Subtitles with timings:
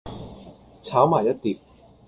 [0.81, 1.59] 炒埋一碟